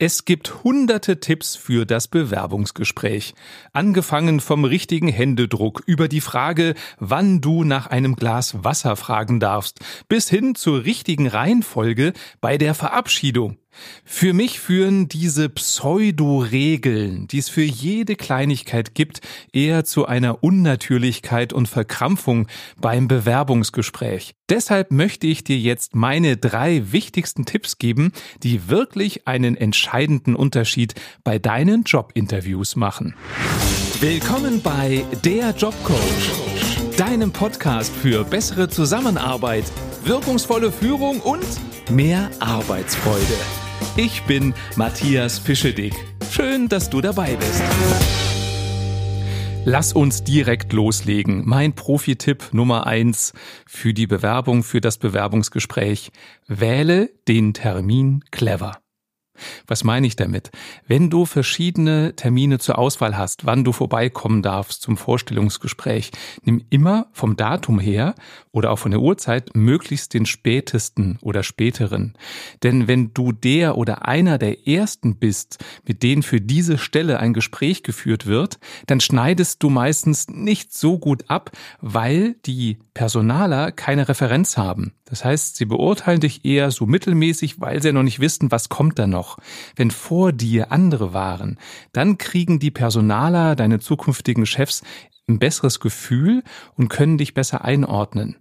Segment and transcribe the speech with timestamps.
[0.00, 3.34] Es gibt hunderte Tipps für das Bewerbungsgespräch.
[3.72, 9.80] Angefangen vom richtigen Händedruck über die Frage, wann du nach einem Glas Wasser fragen darfst,
[10.08, 13.58] bis hin zur richtigen Reihenfolge bei der Verabschiedung.
[14.04, 19.20] Für mich führen diese Pseudo-Regeln, die es für jede Kleinigkeit gibt,
[19.52, 22.48] eher zu einer Unnatürlichkeit und Verkrampfung
[22.80, 24.34] beim Bewerbungsgespräch.
[24.48, 28.12] Deshalb möchte ich dir jetzt meine drei wichtigsten Tipps geben,
[28.42, 33.14] die wirklich einen entscheidenden Unterschied bei deinen Jobinterviews machen.
[34.00, 39.64] Willkommen bei Der Jobcoach, deinem Podcast für bessere Zusammenarbeit,
[40.04, 41.44] wirkungsvolle Führung und
[41.90, 43.57] mehr Arbeitsfreude.
[43.96, 45.94] Ich bin Matthias Fischedick.
[46.30, 47.62] Schön, dass du dabei bist.
[49.64, 51.42] Lass uns direkt loslegen.
[51.44, 53.32] Mein Profi-Tipp Nummer eins
[53.66, 56.10] für die Bewerbung, für das Bewerbungsgespräch.
[56.46, 58.78] Wähle den Termin clever.
[59.66, 60.50] Was meine ich damit?
[60.86, 66.10] Wenn du verschiedene Termine zur Auswahl hast, wann du vorbeikommen darfst zum Vorstellungsgespräch,
[66.42, 68.14] nimm immer vom Datum her
[68.52, 72.14] oder auch von der Uhrzeit möglichst den spätesten oder späteren.
[72.62, 77.34] Denn wenn du der oder einer der ersten bist, mit denen für diese Stelle ein
[77.34, 84.08] Gespräch geführt wird, dann schneidest du meistens nicht so gut ab, weil die Personaler keine
[84.08, 84.92] Referenz haben.
[85.04, 88.70] Das heißt, sie beurteilen dich eher so mittelmäßig, weil sie ja noch nicht wissen, was
[88.70, 89.38] kommt da noch.
[89.76, 91.60] Wenn vor dir andere waren,
[91.92, 94.82] dann kriegen die Personaler, deine zukünftigen Chefs,
[95.28, 96.42] ein besseres Gefühl
[96.74, 98.34] und können dich besser einordnen.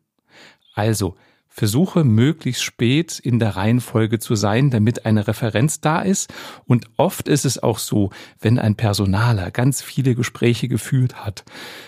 [0.73, 1.15] Also,
[1.57, 6.31] versuche möglichst spät in der Reihenfolge zu sein, damit eine Referenz da ist.
[6.65, 11.43] Und oft ist es auch so, wenn ein Personaler ganz viele Gespräche geführt hat,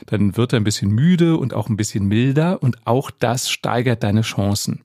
[0.08, 4.02] dann wird er ein bisschen müde und auch ein bisschen milder und auch das steigert
[4.02, 4.82] deine Chancen.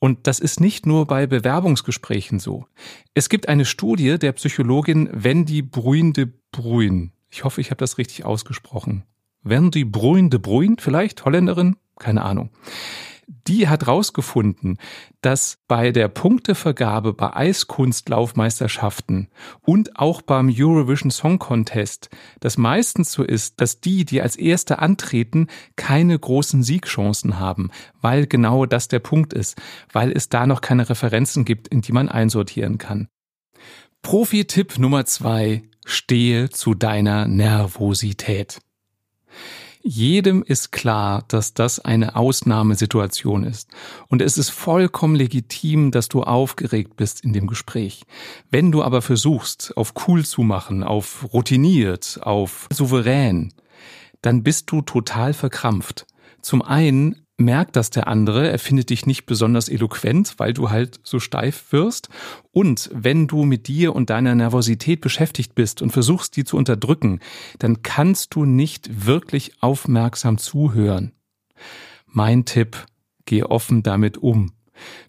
[0.00, 2.66] Und das ist nicht nur bei Bewerbungsgesprächen so.
[3.14, 7.12] Es gibt eine Studie der Psychologin Wendy Bruin de Bruin.
[7.30, 9.04] Ich hoffe, ich habe das richtig ausgesprochen.
[9.44, 12.50] Wendy Bruin de Bruin, vielleicht Holländerin, keine Ahnung
[13.26, 14.78] die hat rausgefunden,
[15.20, 19.28] dass bei der Punktevergabe bei Eiskunstlaufmeisterschaften
[19.60, 22.10] und auch beim Eurovision Song Contest
[22.40, 28.26] das meistens so ist, dass die, die als Erste antreten, keine großen Siegchancen haben, weil
[28.26, 29.60] genau das der Punkt ist,
[29.92, 33.08] weil es da noch keine Referenzen gibt, in die man einsortieren kann.
[34.02, 38.60] Profi-Tipp Nummer zwei, stehe zu deiner Nervosität.
[39.84, 43.68] Jedem ist klar, dass das eine Ausnahmesituation ist.
[44.06, 48.04] Und es ist vollkommen legitim, dass du aufgeregt bist in dem Gespräch.
[48.48, 53.52] Wenn du aber versuchst, auf cool zu machen, auf routiniert, auf souverän,
[54.20, 56.06] dann bist du total verkrampft.
[56.42, 61.00] Zum einen merkt das der andere, er findet dich nicht besonders eloquent, weil du halt
[61.02, 62.08] so steif wirst.
[62.52, 67.20] Und wenn du mit dir und deiner Nervosität beschäftigt bist und versuchst, die zu unterdrücken,
[67.58, 71.12] dann kannst du nicht wirklich aufmerksam zuhören.
[72.06, 72.76] Mein Tipp,
[73.24, 74.52] geh offen damit um.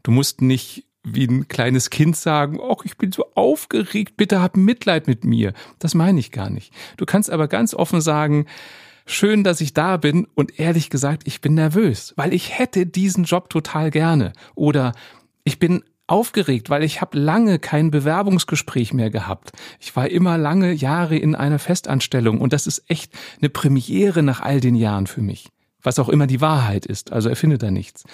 [0.04, 4.56] Du musst nicht wie ein kleines Kind sagen, ach, ich bin so aufgeregt, bitte hab
[4.56, 5.54] Mitleid mit mir.
[5.80, 6.74] Das meine ich gar nicht.
[6.96, 8.46] Du kannst aber ganz offen sagen,
[9.06, 13.24] schön, dass ich da bin und ehrlich gesagt, ich bin nervös, weil ich hätte diesen
[13.24, 14.94] Job total gerne oder
[15.44, 19.52] ich bin aufgeregt, weil ich habe lange kein Bewerbungsgespräch mehr gehabt.
[19.80, 24.42] Ich war immer lange Jahre in einer Festanstellung und das ist echt eine Premiere nach
[24.42, 25.50] all den Jahren für mich.
[25.82, 28.06] Was auch immer die Wahrheit ist, also erfinde da nichts.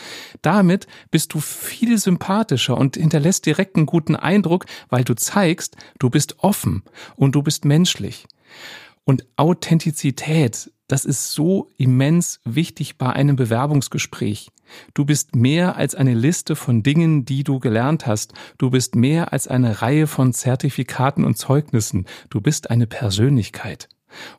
[0.41, 6.09] Damit bist du viel sympathischer und hinterlässt direkt einen guten Eindruck, weil du zeigst, du
[6.09, 6.83] bist offen
[7.16, 8.25] und du bist menschlich.
[9.03, 14.50] Und Authentizität das ist so immens wichtig bei einem Bewerbungsgespräch.
[14.95, 18.33] Du bist mehr als eine Liste von Dingen, die du gelernt hast.
[18.57, 22.05] Du bist mehr als eine Reihe von Zertifikaten und Zeugnissen.
[22.31, 23.88] Du bist eine Persönlichkeit.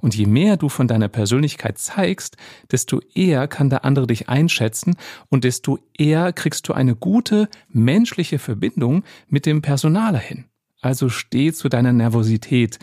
[0.01, 2.37] Und je mehr du von deiner Persönlichkeit zeigst,
[2.73, 4.97] desto eher kann der andere dich einschätzen
[5.29, 10.47] und desto eher kriegst du eine gute menschliche Verbindung mit dem Personaler hin.
[10.81, 12.81] Also steh zu deiner Nervosität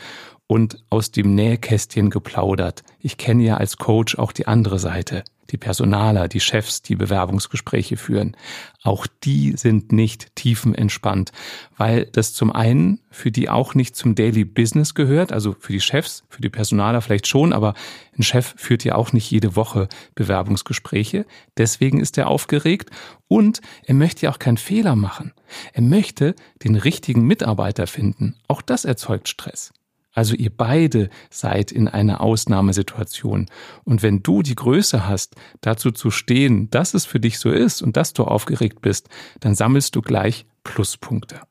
[0.47, 2.83] und aus dem Nähkästchen geplaudert.
[2.99, 5.23] Ich kenne ja als Coach auch die andere Seite.
[5.49, 8.35] Die Personaler, die Chefs, die Bewerbungsgespräche führen.
[8.83, 11.31] Auch die sind nicht tiefenentspannt,
[11.77, 15.79] weil das zum einen für die auch nicht zum Daily Business gehört, also für die
[15.79, 17.75] Chefs, für die Personaler vielleicht schon, aber
[18.17, 21.25] ein Chef führt ja auch nicht jede Woche Bewerbungsgespräche.
[21.55, 22.89] Deswegen ist er aufgeregt
[23.29, 25.31] und er möchte ja auch keinen Fehler machen.
[25.71, 28.35] Er möchte den richtigen Mitarbeiter finden.
[28.49, 29.71] Auch das erzeugt Stress.
[30.17, 33.45] Also ihr beide seid in einer Ausnahmesituation.
[33.83, 37.83] Und wenn du die Größe hast, dazu zu stehen, dass es für dich so ist
[37.83, 39.09] und dass du aufgeregt bist,
[39.41, 41.41] dann sammelst du gleich Pluspunkte.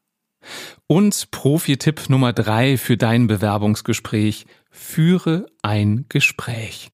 [0.89, 4.47] Und Profi-Tipp Nummer drei für dein Bewerbungsgespräch.
[4.69, 6.91] Führe ein Gespräch.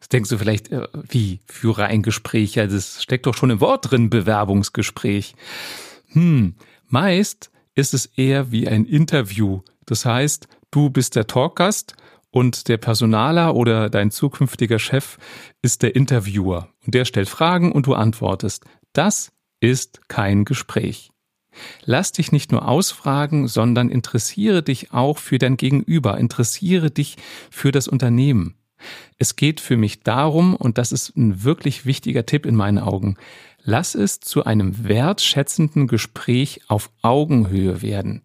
[0.00, 2.56] Jetzt denkst du vielleicht, äh, wie, führe ein Gespräch?
[2.56, 5.36] Ja, das steckt doch schon im Wort drin, Bewerbungsgespräch.
[6.08, 6.56] Hm,
[6.88, 9.60] meist ist es eher wie ein Interview.
[9.86, 11.94] Das heißt, du bist der Talkgast
[12.30, 15.18] und der Personaler oder dein zukünftiger Chef
[15.62, 18.64] ist der Interviewer und der stellt Fragen und du antwortest.
[18.92, 21.10] Das ist kein Gespräch.
[21.84, 27.16] Lass dich nicht nur ausfragen, sondern interessiere dich auch für dein Gegenüber, interessiere dich
[27.50, 28.56] für das Unternehmen.
[29.16, 33.16] Es geht für mich darum, und das ist ein wirklich wichtiger Tipp in meinen Augen,
[33.64, 38.22] lass es zu einem wertschätzenden Gespräch auf Augenhöhe werden.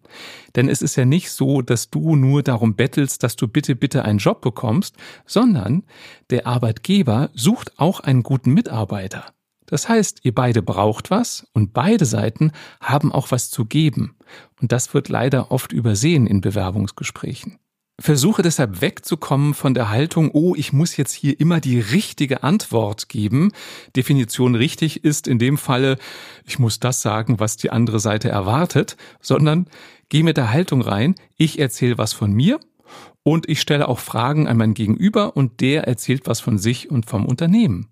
[0.54, 4.04] Denn es ist ja nicht so, dass du nur darum bettelst, dass du bitte, bitte
[4.04, 4.96] einen Job bekommst,
[5.26, 5.84] sondern
[6.28, 9.32] der Arbeitgeber sucht auch einen guten Mitarbeiter.
[9.66, 14.16] Das heißt, ihr beide braucht was und beide Seiten haben auch was zu geben.
[14.60, 17.58] Und das wird leider oft übersehen in Bewerbungsgesprächen.
[18.00, 23.10] Versuche deshalb wegzukommen von der Haltung, oh, ich muss jetzt hier immer die richtige Antwort
[23.10, 23.52] geben.
[23.94, 25.98] Definition richtig ist in dem Falle,
[26.46, 29.68] ich muss das sagen, was die andere Seite erwartet, sondern
[30.08, 32.58] geh mit der Haltung rein, ich erzähle was von mir
[33.22, 37.04] und ich stelle auch Fragen an mein Gegenüber und der erzählt was von sich und
[37.04, 37.90] vom Unternehmen.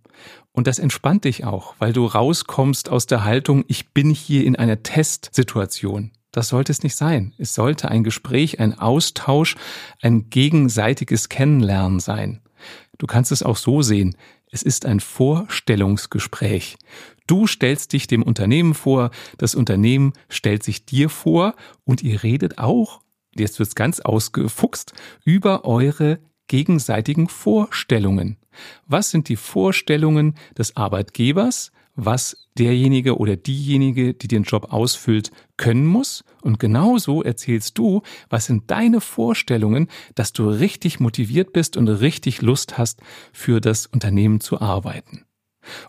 [0.52, 4.56] Und das entspannt dich auch, weil du rauskommst aus der Haltung, ich bin hier in
[4.56, 6.12] einer Testsituation.
[6.32, 7.34] Das sollte es nicht sein.
[7.38, 9.56] Es sollte ein Gespräch, ein Austausch,
[10.02, 12.40] ein gegenseitiges Kennenlernen sein.
[12.98, 14.16] Du kannst es auch so sehen.
[14.50, 16.76] Es ist ein Vorstellungsgespräch.
[17.26, 21.54] Du stellst dich dem Unternehmen vor, das Unternehmen stellt sich dir vor
[21.84, 23.02] und ihr redet auch,
[23.34, 24.94] jetzt wird's ganz ausgefuchst,
[25.25, 28.38] über eure gegenseitigen Vorstellungen.
[28.86, 35.85] Was sind die Vorstellungen des Arbeitgebers, was derjenige oder diejenige, die den Job ausfüllt, können
[35.85, 36.25] muss?
[36.43, 42.41] Und genauso erzählst du, was sind deine Vorstellungen, dass du richtig motiviert bist und richtig
[42.41, 43.00] Lust hast,
[43.33, 45.25] für das Unternehmen zu arbeiten.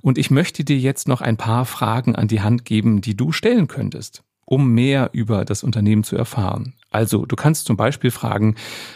[0.02, 3.32] Und ich möchte dir jetzt noch ein paar Fragen an die Hand geben, die du
[3.32, 6.74] stellen könntest um mehr über das Unternehmen zu erfahren.
[6.90, 8.56] Also du kannst zum Beispiel fragen,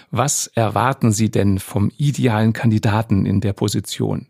[0.10, 4.26] was erwarten Sie denn vom idealen Kandidaten in der Position?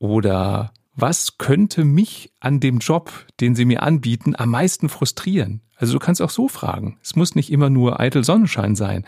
[0.00, 5.60] Oder was könnte mich an dem Job, den Sie mir anbieten, am meisten frustrieren?
[5.76, 6.98] Also du kannst auch so fragen.
[7.02, 9.04] Es muss nicht immer nur eitel Sonnenschein sein.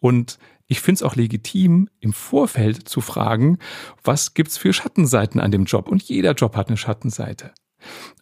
[0.00, 3.58] Und ich finde es auch legitim, im Vorfeld zu fragen,
[4.02, 5.88] was gibt's für Schattenseiten an dem Job?
[5.88, 7.52] Und jeder Job hat eine Schattenseite.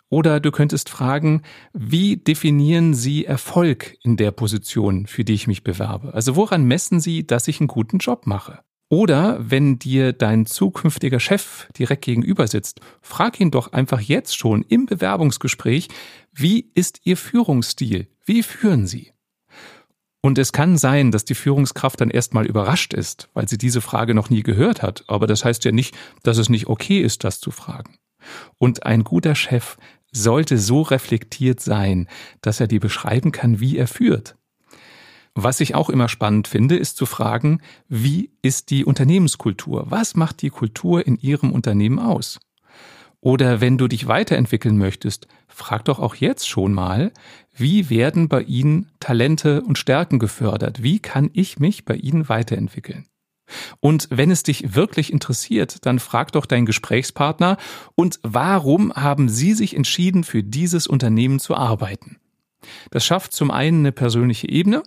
[0.09, 1.43] Oder du könntest fragen,
[1.73, 6.15] wie definieren Sie Erfolg in der Position, für die ich mich bewerbe?
[6.15, 8.61] Also woran messen Sie, dass ich einen guten Job mache?
[8.89, 14.63] Oder wenn dir dein zukünftiger Chef direkt gegenüber sitzt, frag ihn doch einfach jetzt schon
[14.63, 15.89] im Bewerbungsgespräch,
[16.33, 18.09] wie ist Ihr Führungsstil?
[18.25, 19.13] Wie führen Sie?
[20.21, 24.13] Und es kann sein, dass die Führungskraft dann erstmal überrascht ist, weil sie diese Frage
[24.13, 25.05] noch nie gehört hat.
[25.07, 27.97] Aber das heißt ja nicht, dass es nicht okay ist, das zu fragen.
[28.59, 29.77] Und ein guter Chef
[30.11, 32.09] sollte so reflektiert sein,
[32.41, 34.36] dass er dir beschreiben kann, wie er führt.
[35.39, 37.61] Was ich auch immer spannend finde, ist zu fragen,
[37.91, 39.85] wie ist die Unternehmenskultur?
[39.91, 42.41] Was macht die Kultur in Ihrem Unternehmen aus?
[43.21, 47.13] Oder wenn du dich weiterentwickeln möchtest, frag doch auch jetzt schon mal,
[47.55, 50.83] wie werden bei Ihnen Talente und Stärken gefördert?
[50.83, 53.05] Wie kann ich mich bei Ihnen weiterentwickeln?
[53.81, 57.59] Und wenn es dich wirklich interessiert, dann frag doch deinen Gesprächspartner,
[57.95, 62.17] und warum haben Sie sich entschieden, für dieses Unternehmen zu arbeiten?
[62.91, 64.83] Das schafft zum einen eine persönliche Ebene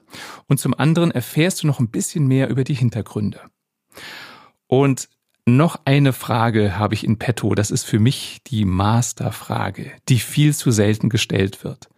[0.47, 3.41] und zum anderen erfährst du noch ein bisschen mehr über die Hintergründe.
[4.67, 5.09] Und
[5.57, 7.55] noch eine Frage habe ich in petto.
[7.55, 11.89] Das ist für mich die Masterfrage, die viel zu selten gestellt wird.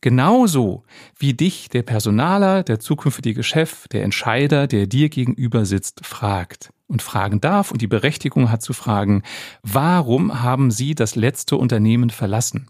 [0.00, 0.84] Genauso
[1.18, 7.02] wie dich der Personaler, der zukünftige Chef, der Entscheider, der dir gegenüber sitzt, fragt und
[7.02, 9.22] fragen darf und die Berechtigung hat zu fragen,
[9.62, 12.68] warum haben Sie das letzte Unternehmen verlassen?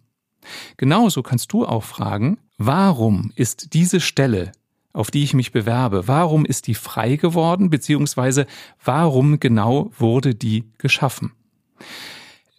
[0.76, 4.52] Genauso kannst du auch fragen, warum ist diese Stelle
[4.94, 8.46] auf die ich mich bewerbe, warum ist die frei geworden, beziehungsweise
[8.82, 11.32] warum genau wurde die geschaffen?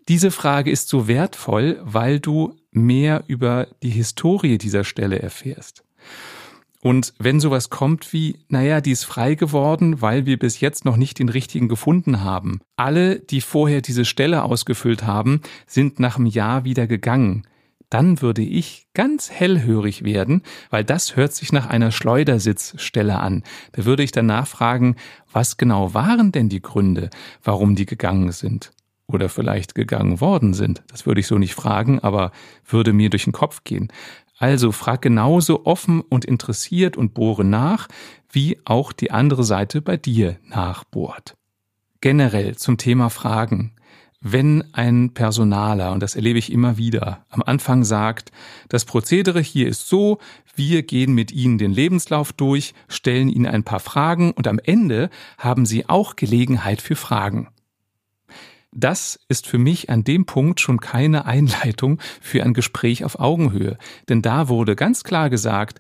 [0.07, 5.83] Diese Frage ist so wertvoll, weil du mehr über die Historie dieser Stelle erfährst.
[6.81, 10.97] Und wenn sowas kommt wie, naja, die ist frei geworden, weil wir bis jetzt noch
[10.97, 12.59] nicht den richtigen gefunden haben.
[12.75, 17.47] Alle, die vorher diese Stelle ausgefüllt haben, sind nach einem Jahr wieder gegangen
[17.89, 23.43] dann würde ich ganz hellhörig werden, weil das hört sich nach einer Schleudersitzstelle an.
[23.73, 24.95] Da würde ich danach fragen,
[25.31, 27.09] was genau waren denn die Gründe,
[27.43, 28.71] warum die gegangen sind?
[29.07, 30.83] Oder vielleicht gegangen worden sind.
[30.87, 32.31] Das würde ich so nicht fragen, aber
[32.67, 33.91] würde mir durch den Kopf gehen.
[34.37, 37.87] Also frag genauso offen und interessiert und bohre nach,
[38.29, 41.37] wie auch die andere Seite bei dir nachbohrt.
[42.01, 43.75] Generell zum Thema Fragen.
[44.27, 48.31] Wenn ein Personaler, und das erlebe ich immer wieder, am Anfang sagt,
[48.69, 50.17] das Prozedere hier ist so,
[50.55, 55.11] wir gehen mit Ihnen den Lebenslauf durch, stellen Ihnen ein paar Fragen und am Ende
[55.37, 57.49] haben Sie auch Gelegenheit für Fragen.
[58.71, 63.77] Das ist für mich an dem Punkt schon keine Einleitung für ein Gespräch auf Augenhöhe,
[64.09, 65.77] denn da wurde ganz klar gesagt,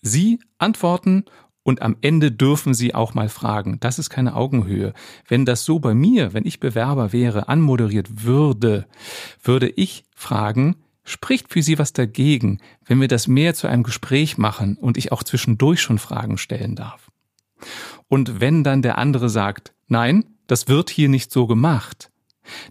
[0.00, 1.26] Sie antworten
[1.62, 3.78] und am Ende dürfen Sie auch mal fragen.
[3.80, 4.94] Das ist keine Augenhöhe.
[5.28, 8.86] Wenn das so bei mir, wenn ich Bewerber wäre, anmoderiert würde,
[9.42, 14.38] würde ich fragen, spricht für Sie was dagegen, wenn wir das mehr zu einem Gespräch
[14.38, 17.10] machen und ich auch zwischendurch schon Fragen stellen darf?
[18.08, 22.10] Und wenn dann der andere sagt, nein, das wird hier nicht so gemacht,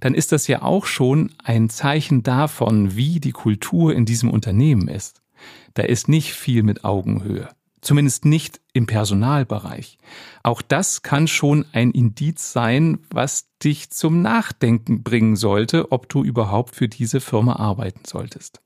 [0.01, 4.89] dann ist das ja auch schon ein Zeichen davon, wie die Kultur in diesem Unternehmen
[4.89, 5.21] ist.
[5.73, 7.47] Da ist nicht viel mit Augenhöhe.
[7.81, 9.97] Zumindest nicht im Personalbereich.
[10.43, 16.23] Auch das kann schon ein Indiz sein, was dich zum Nachdenken bringen sollte, ob du
[16.23, 18.61] überhaupt für diese Firma arbeiten solltest.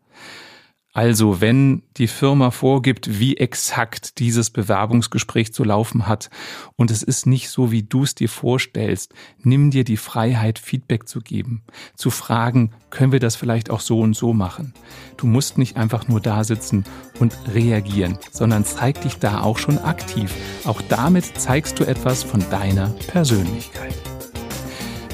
[0.96, 6.30] Also wenn die Firma vorgibt, wie exakt dieses Bewerbungsgespräch zu laufen hat
[6.78, 11.10] und es ist nicht so, wie du es dir vorstellst, nimm dir die Freiheit, Feedback
[11.10, 11.64] zu geben,
[11.96, 14.74] zu fragen, können wir das vielleicht auch so und so machen.
[15.18, 16.86] Du musst nicht einfach nur da sitzen
[17.20, 20.34] und reagieren, sondern zeig dich da auch schon aktiv.
[20.64, 24.15] Auch damit zeigst du etwas von deiner Persönlichkeit.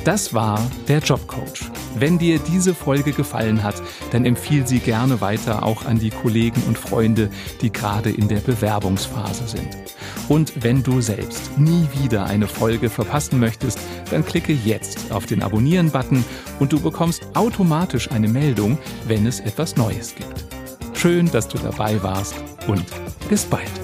[0.04, 1.70] Das war der Jobcoach.
[1.96, 3.76] Wenn dir diese Folge gefallen hat,
[4.12, 7.30] dann empfiehl sie gerne weiter auch an die Kollegen und Freunde,
[7.62, 9.78] die gerade in der Bewerbungsphase sind.
[10.28, 13.78] Und wenn du selbst nie wieder eine Folge verpassen möchtest,
[14.10, 16.26] dann klicke jetzt auf den Abonnieren-Button
[16.60, 20.46] und du bekommst automatisch eine Meldung, wenn es etwas Neues gibt.
[20.98, 22.36] Schön, dass du dabei warst
[22.68, 22.86] und
[23.30, 23.81] bis bald.